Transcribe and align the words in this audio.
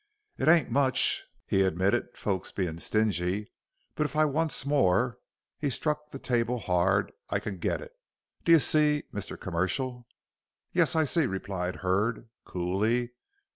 "It 0.39 0.47
ain't 0.47 0.71
much," 0.71 1.25
he 1.45 1.61
admitted; 1.61 2.17
"folks 2.17 2.51
being 2.51 2.79
stingy. 2.79 3.51
But 3.93 4.05
if 4.07 4.15
I 4.15 4.25
wants 4.25 4.65
more," 4.65 5.19
he 5.59 5.69
struck 5.69 6.09
the 6.09 6.17
table 6.17 6.57
hard, 6.57 7.11
"I 7.29 7.39
can 7.39 7.59
get 7.59 7.81
it. 7.81 7.91
D'ye 8.43 8.57
see, 8.57 9.03
Mister 9.11 9.37
Commercial?" 9.37 10.07
"Yes, 10.73 10.95
I 10.95 11.03
see," 11.03 11.27
replied 11.27 11.75
Hurd, 11.85 12.29
coolly. 12.45 13.11